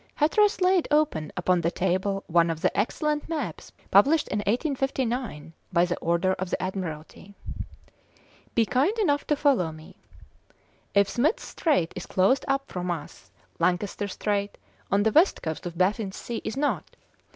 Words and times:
Hatteras 0.15 0.61
laid 0.61 0.87
open 0.89 1.31
upon 1.37 1.61
the 1.61 1.69
table 1.69 2.23
one 2.25 2.49
of 2.49 2.59
the 2.59 2.75
excellent 2.75 3.29
maps 3.29 3.71
published 3.91 4.27
in 4.29 4.39
1859 4.39 5.53
by 5.71 5.85
the 5.85 5.95
order 5.99 6.33
of 6.39 6.49
the 6.49 6.59
Admiralty. 6.59 7.35
"Be 8.55 8.65
kind 8.65 8.97
enough 8.97 9.27
to 9.27 9.35
follow 9.35 9.71
me. 9.71 9.95
If 10.95 11.07
Smith's 11.07 11.45
Strait 11.45 11.93
is 11.95 12.07
closed 12.07 12.45
up 12.47 12.67
from 12.71 12.89
us, 12.89 13.29
Lancaster 13.59 14.07
Strait, 14.07 14.57
on 14.91 15.03
the 15.03 15.11
west 15.11 15.43
coast 15.43 15.67
of 15.67 15.77
Baffin's 15.77 16.17
Sea, 16.17 16.41
is 16.43 16.57
not. 16.57 16.95